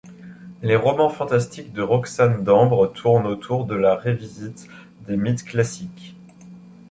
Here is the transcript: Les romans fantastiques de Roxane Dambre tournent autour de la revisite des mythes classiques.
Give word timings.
Les 0.63 0.75
romans 0.75 1.09
fantastiques 1.11 1.73
de 1.73 1.83
Roxane 1.83 2.43
Dambre 2.43 2.91
tournent 2.91 3.27
autour 3.27 3.65
de 3.67 3.75
la 3.75 3.93
revisite 3.95 4.67
des 5.07 5.15
mythes 5.15 5.43
classiques. 5.43 6.15